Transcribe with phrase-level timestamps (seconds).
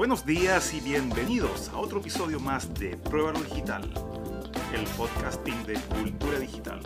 [0.00, 3.82] Buenos días y bienvenidos a otro episodio más de Prueba lo Digital,
[4.72, 6.80] el podcasting de cultura digital.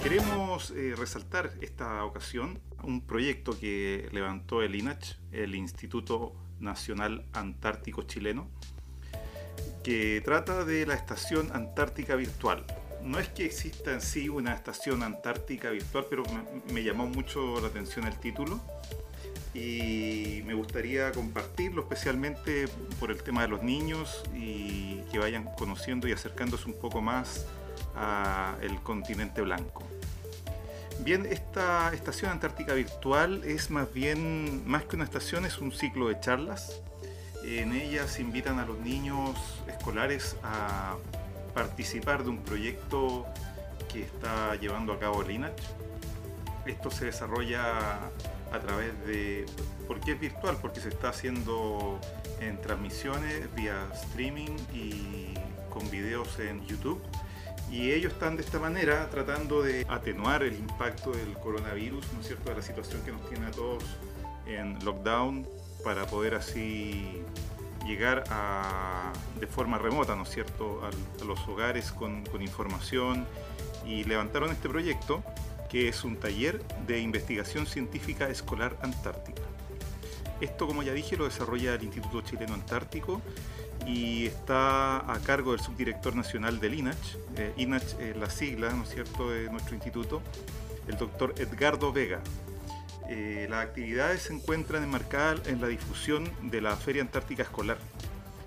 [0.00, 8.02] Queremos eh, resaltar esta ocasión un proyecto que levantó el INACH, el Instituto Nacional Antártico
[8.02, 8.48] Chileno,
[9.88, 12.62] que trata de la Estación Antártica Virtual.
[13.02, 17.58] No es que exista en sí una estación antártica virtual, pero me, me llamó mucho
[17.58, 18.60] la atención el título
[19.54, 22.68] y me gustaría compartirlo especialmente
[23.00, 27.46] por el tema de los niños y que vayan conociendo y acercándose un poco más
[27.94, 29.84] al continente blanco.
[31.00, 36.08] Bien, esta estación antártica virtual es más bien, más que una estación, es un ciclo
[36.08, 36.82] de charlas.
[37.44, 40.96] En ella se invitan a los niños escolares a
[41.54, 43.26] participar de un proyecto
[43.92, 45.62] que está llevando a cabo el INACH.
[46.66, 47.96] Esto se desarrolla
[48.52, 49.46] a través de...
[49.86, 50.58] ¿Por qué es virtual?
[50.60, 51.98] Porque se está haciendo
[52.40, 55.34] en transmisiones vía streaming y
[55.70, 57.00] con videos en YouTube
[57.70, 62.26] y ellos están de esta manera tratando de atenuar el impacto del coronavirus, ¿no es
[62.26, 63.84] cierto?, de la situación que nos tiene a todos
[64.46, 65.46] en lockdown
[65.82, 67.22] para poder así
[67.86, 73.26] llegar a, de forma remota, ¿no es cierto?, a, los hogares con, información
[73.86, 75.22] y levantaron este proyecto
[75.70, 79.42] que es un taller de investigación científica escolar antártica.
[80.40, 83.20] Esto, como ya dije, lo desarrolla el Instituto Chileno Antártico
[83.86, 88.84] y está a cargo del subdirector nacional del INACH, eh, INACH es la sigla, ¿no
[88.84, 90.22] es cierto?, de nuestro instituto,
[90.86, 92.20] el doctor Edgardo Vega.
[93.08, 97.78] Eh, las actividades se encuentran enmarcadas en la difusión de la Feria Antártica Escolar.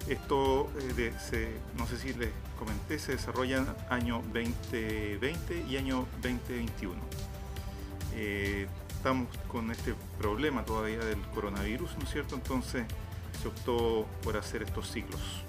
[0.08, 1.12] Esto, eh,
[1.78, 6.95] no sé si les comenté, se desarrolla en año 2020 y año 2021.
[8.14, 12.36] estamos con este problema todavía del coronavirus, ¿no es cierto?
[12.36, 12.86] Entonces,
[13.42, 15.43] se optó por hacer estos ciclos.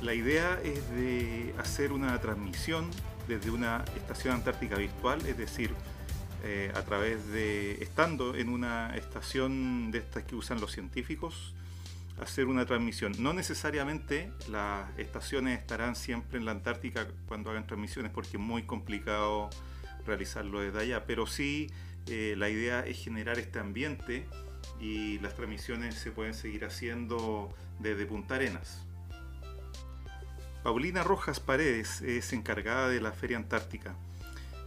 [0.00, 2.88] La idea es de hacer una transmisión
[3.26, 5.74] desde una estación antártica virtual, es decir,
[6.44, 11.54] eh, a través de, estando en una estación de estas que usan los científicos,
[12.20, 13.12] hacer una transmisión.
[13.18, 18.62] No necesariamente las estaciones estarán siempre en la Antártica cuando hagan transmisiones porque es muy
[18.64, 19.50] complicado
[20.06, 21.70] realizarlo desde allá, pero sí
[22.06, 24.26] eh, la idea es generar este ambiente
[24.80, 28.84] y las transmisiones se pueden seguir haciendo desde Punta Arenas.
[30.62, 33.94] Paulina Rojas Paredes es encargada de la Feria Antártica.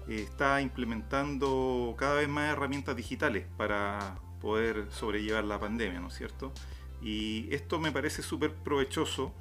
[0.07, 6.51] Está implementando cada vez más herramientas digitales para poder sobrellevar la pandemia, ¿no es cierto?
[7.01, 9.33] Y esto me parece súper provechoso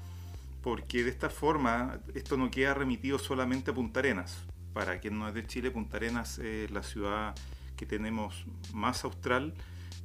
[0.62, 4.44] porque de esta forma esto no queda remitido solamente a Punta Arenas.
[4.72, 7.34] Para quien no es de Chile, Punta Arenas es la ciudad
[7.76, 9.54] que tenemos más austral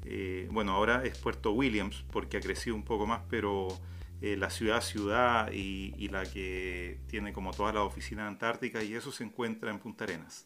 [0.05, 3.67] eh, bueno, ahora es Puerto Williams porque ha crecido un poco más, pero
[4.25, 9.11] eh, la ciudad ciudad y, la que tiene como todas las oficinas antárticas y eso
[9.11, 10.45] se encuentra en Punta Arenas.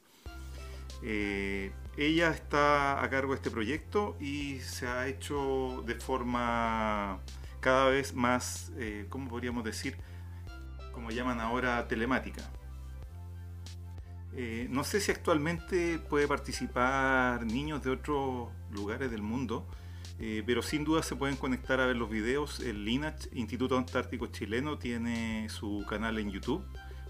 [1.02, 7.20] Eh, ella está a cargo de este proyecto y se ha hecho de forma
[7.62, 8.72] cada vez más,
[9.10, 9.98] ¿cómo podríamos decir?
[10.92, 12.44] Como llaman ahora, telemática.
[14.36, 19.68] Eh, no sé si actualmente puede participar niños de otros lugares del mundo,
[20.20, 22.60] eh, pero sin duda se pueden conectar a ver los videos.
[22.60, 26.64] El INACH, Instituto Antártico Chileno, tiene su canal en YouTube.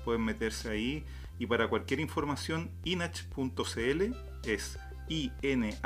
[0.05, 1.05] Pueden meterse ahí
[1.39, 4.77] y para cualquier información inach.cl es
[5.09, 5.81] inach.cl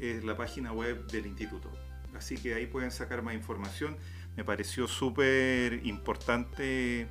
[0.00, 1.70] es la página web del instituto.
[2.16, 3.96] Así que ahí pueden sacar más información.
[4.36, 7.08] Me pareció súper importante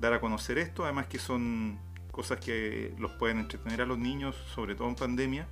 [0.00, 1.78] dar a conocer esto, además que son
[2.10, 5.48] cosas que los pueden entretener a los niños, sobre todo en pandemia,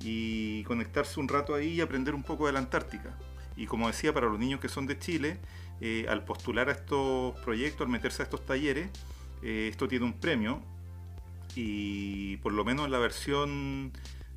[0.00, 3.16] y conectarse un rato ahí y aprender un poco de la Antártica.
[3.56, 5.38] Y como decía, para los niños que son de Chile,
[5.80, 8.90] eh, al postular a estos proyectos, al meterse a estos talleres,
[9.42, 10.62] eh, esto tiene un premio
[11.54, 13.92] y por lo menos en la versión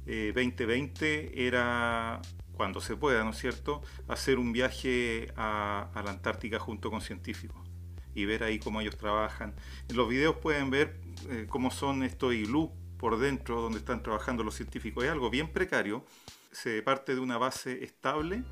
[0.05, 2.21] 2020 eh, era,
[2.53, 7.71] cuando se pueda, ¿no es cierto?, hacer un viaje a la Antártica junto con científicos
[8.13, 9.53] y ver ahí cómo ellos trabajan.
[9.89, 10.99] En los videos pueden ver
[11.29, 12.71] eh, cómo son estos iglú
[13.01, 15.03] por dentro donde están trabajando los científicos.
[15.03, 16.05] Es algo bien precario.
[16.51, 18.43] Se parte de una base estable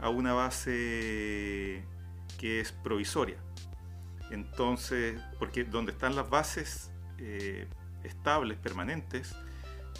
[0.00, 1.84] a una base
[2.38, 3.36] que es provisoria.
[4.30, 7.68] Entonces, porque donde están las bases eh,
[8.02, 9.36] estables, permanentes,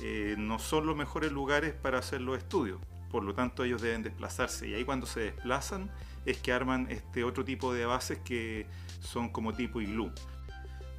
[0.00, 2.80] eh, no son los mejores lugares para hacer los estudios,
[3.10, 4.68] por lo tanto ellos deben desplazarse.
[4.68, 5.90] Y ahí cuando se desplazan
[6.24, 8.66] es que arman este otro tipo de bases que
[9.00, 10.10] son como tipo iglú.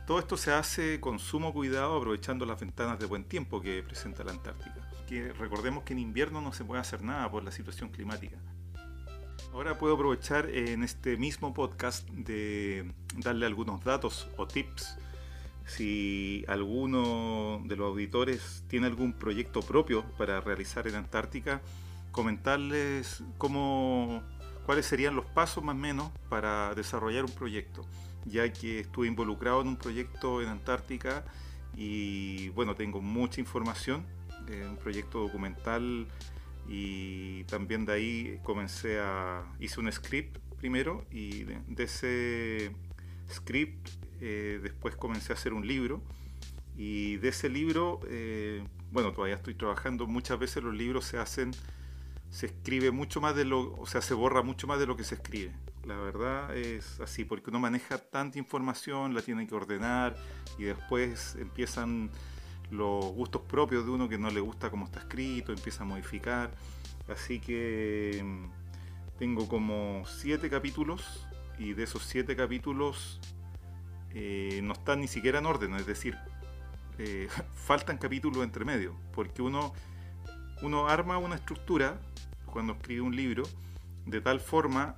[0.06, 4.26] Todo esto se hace con sumo cuidado aprovechando las ventanas de buen tiempo que presenta
[4.26, 4.90] la Antártica.
[5.08, 8.38] Que recordemos que en invierno no se puede hacer nada por la situación climática.
[9.54, 14.98] Ahora puedo aprovechar en este mismo podcast de darle algunos datos o tips.
[15.66, 21.62] Si alguno de los auditores tiene algún proyecto propio para realizar en Antártica,
[22.12, 24.22] comentarles cómo,
[24.66, 27.86] cuáles serían los pasos más o menos para desarrollar un proyecto
[28.26, 31.26] ya que estuve involucrado en un proyecto en Antártica
[31.76, 34.06] y bueno, tengo mucha información,
[34.48, 36.08] eh, un proyecto documental
[36.68, 42.72] y también de ahí comencé a, hice un script primero y de, ese
[43.32, 43.90] script
[44.22, 46.02] eh, después comencé a hacer un libro
[46.78, 51.52] y de ese libro, eh, bueno, todavía estoy trabajando, muchas veces los libros se hacen,
[52.30, 55.04] se escribe mucho más de lo, o sea, se borra mucho más de lo que
[55.04, 55.54] se escribe.
[55.86, 60.16] La verdad es así, porque uno maneja tanta información, la tiene que ordenar
[60.58, 62.10] y después empiezan
[62.72, 66.52] los gustos propios de uno que no le gusta cómo está escrito, empieza a modificar.
[67.10, 68.46] Así que mm,
[69.20, 71.28] tengo como siete capítulos
[71.60, 73.20] y de esos siete capítulos
[74.12, 76.16] eh, no están ni siquiera en orden, es decir,
[76.98, 79.74] eh, faltan capítulos entre medio, porque uno,
[80.62, 82.00] uno arma una estructura
[82.46, 83.44] cuando escribe un libro
[84.06, 84.96] de tal forma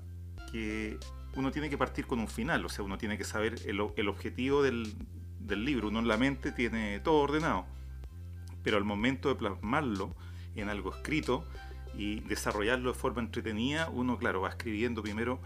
[1.35, 4.63] uno tiene que partir con un final, o sea, uno tiene que saber el, objetivo
[4.63, 4.95] del,
[5.47, 5.89] libro.
[5.89, 7.65] Uno en la mente tiene todo ordenado,
[8.63, 10.15] pero al momento de plasmarlo
[10.55, 11.45] en algo escrito
[11.97, 15.39] y desarrollarlo de forma entretenida, uno, claro, va escribiendo primero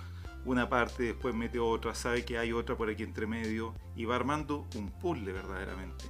[0.46, 4.16] una parte, después mete otra, sabe que hay otra por aquí entre medio y va
[4.16, 6.06] armando un puzzle verdaderamente.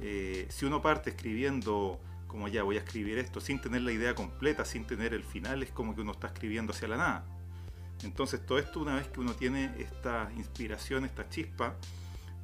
[0.00, 4.14] Eh, si uno parte escribiendo como ya voy a escribir esto sin tener la idea
[4.14, 7.24] completa, sin tener el final, es como que uno está escribiendo hacia la nada.
[8.02, 11.76] Entonces todo esto una vez que uno tiene esta inspiración, esta chispa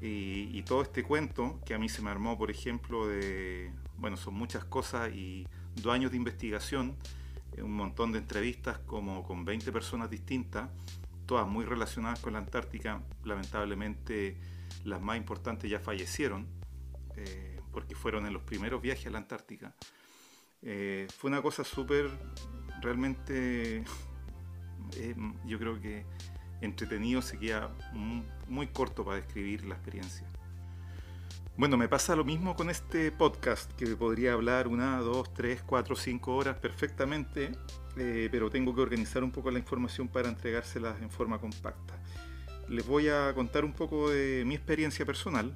[0.00, 4.34] y, todo este cuento que a mí se me armó, por ejemplo, de, bueno, son
[4.34, 5.46] muchas cosas y
[5.76, 6.96] dos años de investigación,
[7.56, 10.70] eh, un montón de entrevistas como con 20 personas distintas,
[11.26, 14.36] todas muy relacionadas con la Antártica, lamentablemente
[14.84, 16.48] las más importantes ya fallecieron,
[17.16, 19.74] eh, porque fueron en los primeros viajes a la Antártica.
[20.62, 22.10] Eh, fue una cosa súper
[22.80, 23.84] realmente
[25.46, 26.04] yo creo que
[26.60, 27.70] entretenido se queda
[28.48, 30.26] muy corto para describir la experiencia.
[31.54, 35.94] Bueno, me pasa lo mismo con este podcast, que podría hablar una, dos, tres, cuatro,
[35.94, 37.52] cinco horas perfectamente,
[37.96, 41.94] eh, pero tengo que organizar un poco la información para entregárselas en forma compacta.
[42.68, 45.54] Les voy a contar un poco de mi experiencia personal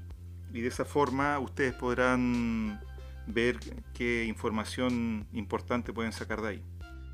[0.52, 2.78] y de esa forma ustedes podrán
[3.26, 3.58] ver
[3.94, 6.62] qué información importante pueden sacar de ahí.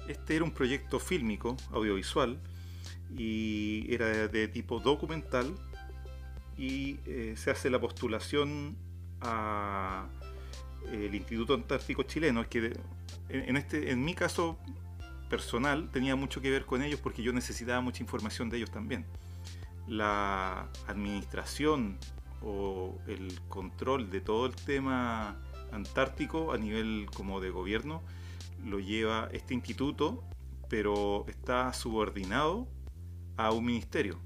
[0.08, 2.38] Este era un proyecto fílmico, audiovisual,
[3.16, 5.54] y era de tipo documental
[6.56, 8.76] y eh, se hace la postulación
[9.20, 10.06] a
[10.90, 12.48] eh, el Instituto Antártico Chileno.
[12.48, 12.72] Que
[13.28, 14.58] en, este, en mi caso
[15.28, 19.04] personal tenía mucho que ver con ellos porque yo necesitaba mucha información de ellos también.
[19.88, 21.98] La administración
[22.42, 25.36] o el control de todo el tema
[25.72, 28.02] antártico a nivel como de gobierno
[28.64, 30.24] lo lleva este instituto,
[30.68, 32.68] pero está subordinado
[33.36, 34.18] a un ministerio,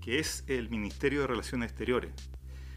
[0.00, 2.12] que es el Ministerio de Relaciones Exteriores.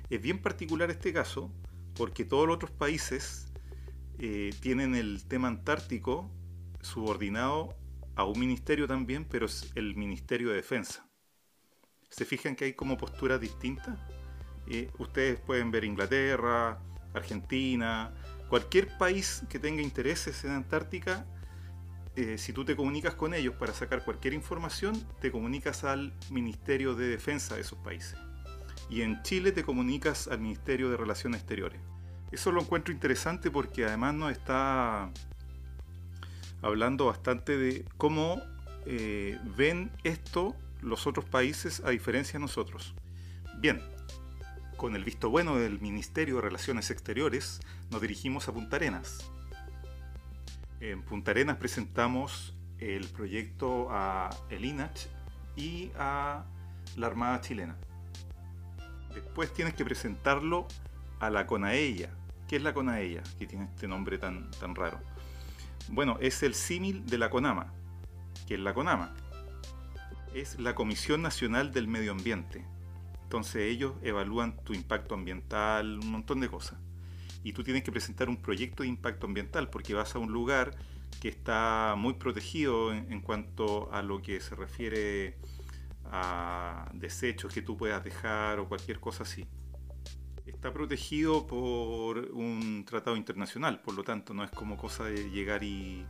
[0.09, 1.51] Es bien particular este caso
[1.95, 3.51] porque todos los otros países
[4.17, 6.31] eh, tienen el tema antártico
[6.81, 7.75] subordinado
[8.15, 11.09] a un ministerio también, pero es el Ministerio de Defensa.
[12.09, 13.99] ¿Se fijan que hay como posturas distintas?
[14.67, 16.79] Eh, ustedes pueden ver Inglaterra,
[17.13, 18.13] Argentina,
[18.49, 21.25] Cualquier país que tenga intereses en Antártica,
[22.15, 26.95] eh, si tú te comunicas con ellos para sacar cualquier información, te comunicas al Ministerio
[26.95, 28.17] de Defensa de esos países.
[28.89, 31.79] Y en Chile te comunicas al Ministerio de Relaciones Exteriores.
[32.31, 35.11] Eso lo encuentro interesante porque además nos está
[36.63, 38.41] hablando bastante de cómo
[38.85, 42.95] eh, ven esto los otros países a diferencia de nosotros.
[43.59, 43.81] Bien,
[44.79, 47.59] con el visto bueno del Ministerio de Relaciones Exteriores,
[47.91, 49.29] nos dirigimos a Punta Arenas.
[50.79, 55.07] En Punta Arenas presentamos el proyecto a el INACH
[55.57, 56.45] y a
[56.95, 57.75] la Armada Chilena.
[59.13, 60.65] Después tienes que presentarlo
[61.19, 62.11] a la CONAELLA.
[62.47, 63.23] ¿Qué es la CONAELLA?
[63.37, 65.01] Que tiene este nombre tan, tan raro.
[65.89, 67.73] Bueno, es el símil de la CONAMA.
[68.47, 69.13] ¿Qué es la CONAMA?
[70.33, 72.65] Es la Comisión Nacional del Medio Ambiente
[73.29, 76.79] entonces ellos evalúan tu impacto ambiental, un montón de cosas.
[77.43, 80.75] Y tú tienes que presentar un proyecto de impacto ambiental porque vas a un lugar
[81.21, 85.37] que está muy protegido en, cuanto a lo que se refiere
[86.05, 89.45] a desechos que tú puedas dejar o cualquier cosa así.
[90.47, 95.63] Está protegido por un tratado internacional, por lo tanto no es como cosa de llegar
[95.63, 96.03] y,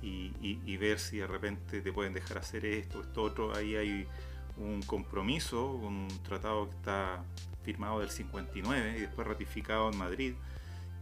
[0.00, 3.54] y, ver si de repente te pueden dejar hacer esto, esto otro.
[3.54, 4.08] Ahí hay
[4.56, 7.24] un compromiso, un tratado que está
[7.62, 10.34] firmado del 59 y después ratificado en Madrid,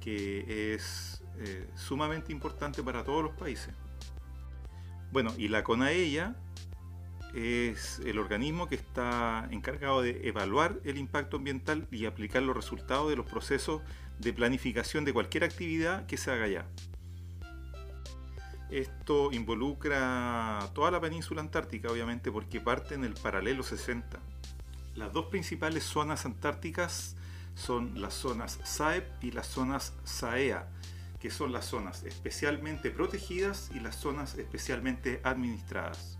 [0.01, 3.75] que es eh, sumamente importante para todos los países.
[5.13, 6.37] Bueno, y la CONAELLA
[7.35, 13.11] es el organismo que está encargado de evaluar el impacto ambiental y aplicar los resultados
[13.11, 13.83] de los procesos
[14.19, 16.67] de planificación de cualquier actividad que se haga allá.
[18.71, 24.19] Esto involucra toda la península antártica, obviamente, porque parte en el paralelo 60.
[24.95, 27.17] Las dos principales zonas antárticas
[27.55, 30.69] son las zonas SAEP y las zonas SAEA,
[31.21, 36.19] que son las zonas especialmente protegidas y las zonas especialmente administradas.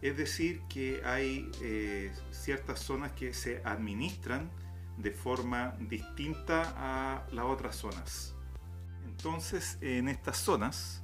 [0.00, 4.50] Es decir, que hay eh, ciertas zonas que se administran
[4.96, 8.34] de forma distinta a las otras zonas.
[9.04, 11.02] Entonces, en estas zonas,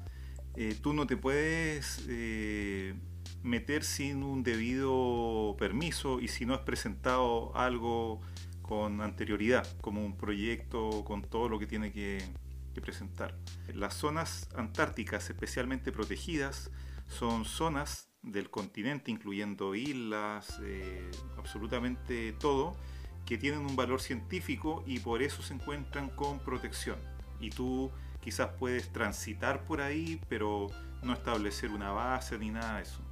[0.57, 2.95] eh, tú no te puedes eh,
[3.43, 8.21] meter sin un debido permiso y si no has presentado algo
[8.63, 12.23] con anterioridad, como un proyecto con todo lo que tiene que,
[12.83, 13.39] presentar.
[13.73, 16.73] Las zonas antárticas especialmente protegidas
[17.07, 21.09] son zonas del continente, incluyendo islas, eh,
[21.39, 22.77] absolutamente todo,
[23.27, 26.99] que tienen un valor científico y por eso se encuentran con protección.
[27.39, 27.93] Y tú
[28.25, 30.69] quizás puedes transitar por ahí, pero
[31.03, 33.03] no establecer una base ni nada de eso.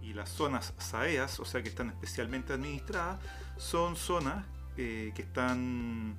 [0.00, 3.20] Y las zonas SAEAS, o sea que están especialmente administradas,
[3.58, 4.46] son zonas
[4.78, 6.16] eh, que están,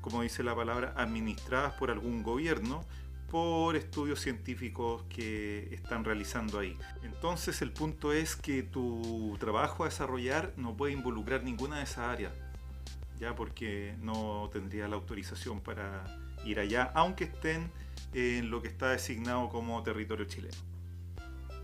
[0.00, 2.84] como dice la palabra, administradas por algún gobierno
[3.28, 6.78] por estudios científicos que están realizando ahí.
[7.02, 11.98] Entonces el punto es que tu trabajo a desarrollar no puede involucrar ninguna de esas
[11.98, 12.32] áreas,
[13.18, 16.04] ya porque no tendría la autorización para
[16.44, 17.72] ir allá, aunque estén
[18.16, 20.56] en lo que está designado como territorio chileno.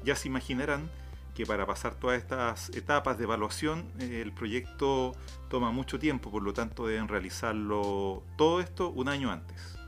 [0.05, 0.91] Ya se imaginarán
[1.35, 5.17] que para pasar todas estas etapas de evaluación eh, el proyecto
[5.49, 9.79] toma mucho tiempo, por lo tanto deben realizarlo todo esto un año antes.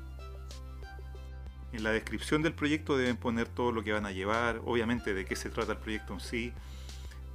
[1.74, 5.26] En la descripción del proyecto deben poner todo lo que van a llevar, obviamente de
[5.26, 6.52] qué se trata el proyecto en sí.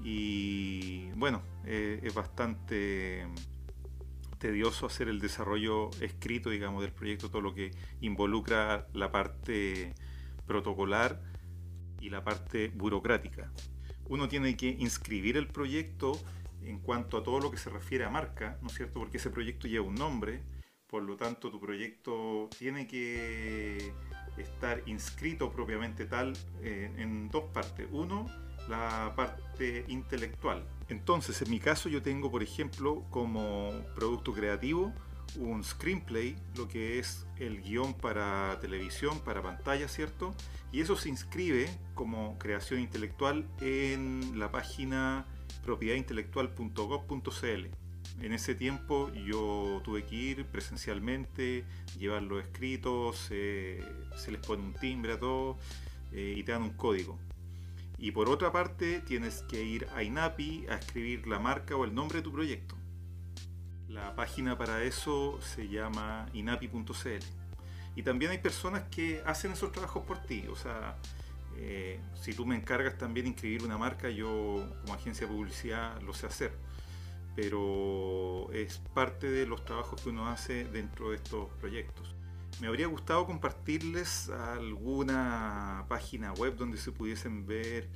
[0.02, 3.28] Y bueno, eh, es bastante
[4.40, 9.94] tedioso hacer el desarrollo escrito, digamos, del proyecto, todo lo que involucra la parte
[10.48, 11.22] protocolar
[12.02, 13.52] y la parte burocrática.
[14.08, 16.20] Uno tiene que inscribir el proyecto
[16.64, 19.00] en cuanto a todo lo que se refiere a marca, ¿no es cierto?
[19.00, 20.42] Porque ese proyecto lleva un nombre,
[20.88, 23.94] por lo tanto tu proyecto tiene que
[24.38, 27.88] estar inscrito propiamente tal eh, en dos partes.
[27.92, 28.26] Uno,
[28.68, 30.66] la parte intelectual.
[30.90, 34.94] Entonces, en mi caso yo tengo, por ejemplo, como producto creativo
[35.38, 40.36] un screenplay, lo que es el guion para televisión, para pantalla, ¿cierto?
[40.72, 45.26] Y eso se inscribe como creación intelectual en la página
[45.64, 47.68] propiedadintelectual.gov.cl.
[48.22, 51.64] En ese tiempo yo tuve que ir presencialmente,
[51.98, 53.82] llevar los escritos, se
[54.28, 55.58] les pone un timbre a todo
[56.12, 57.18] eh, y te dan un código.
[58.00, 61.94] Y por otra parte, tienes que ir a INAPI a escribir la marca o el
[61.94, 62.76] nombre de tu proyecto.
[63.90, 67.26] La página para eso se llama inapi.cl.
[67.96, 70.46] Y también hay personas que hacen esos trabajos por ti.
[70.50, 70.96] O sea,
[71.58, 76.14] eh, si tú me encargas también inscribir una marca, yo como agencia de publicidad lo
[76.14, 76.54] sé hacer.
[77.36, 82.16] Pero es parte de los trabajos que uno hace dentro de estos proyectos.
[82.60, 87.90] Me habría gustado compartirles alguna página web donde se pudiesen ver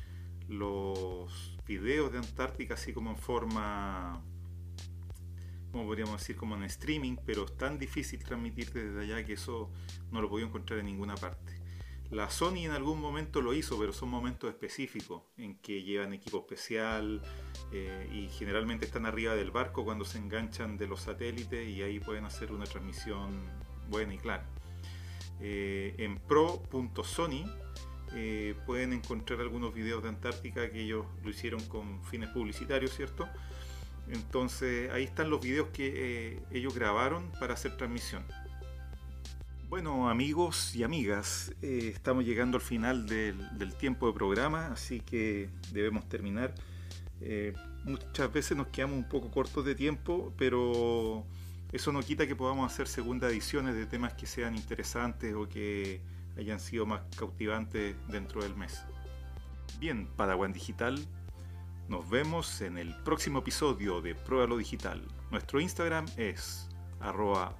[0.47, 4.23] los videos de Antártica así como en forma,
[5.71, 9.69] como podríamos decir, como en streaming, pero es tan difícil transmitir desde allá que eso
[10.11, 11.61] no lo podía encontrar en ninguna parte.
[12.09, 16.37] La Sony en algún momento lo hizo, pero son momentos específicos en que llevan equipo
[16.37, 17.21] especial
[17.71, 21.99] eh, y generalmente están arriba del barco cuando se enganchan de los satélites y ahí
[21.99, 23.31] pueden hacer una transmisión
[23.93, 24.43] buena y clara.
[25.39, 27.45] Eh, en pro.sony
[28.15, 33.27] eh, pueden encontrar algunos videos de Antártica que ellos lo hicieron con fines publicitarios, ¿cierto?
[34.07, 38.23] Entonces ahí están los videos que eh, ellos grabaron para hacer transmisión.
[39.69, 46.07] Bueno amigos y amigas, estamos llegando al final del, tiempo de programa, así que debemos
[46.07, 46.53] terminar.
[47.83, 51.25] muchas veces nos quedamos un poco cortos de tiempo, pero
[51.73, 56.01] eso no quita que podamos hacer segunda ediciones de temas que sean interesantes o que
[56.37, 58.83] hayan sido más cautivantes dentro del mes.
[59.79, 61.03] Bien, Padawan Digital,
[61.89, 65.01] nos vemos en el próximo episodio de Pruébalo Digital.
[65.31, 67.55] Nuestro Instagram es arroba.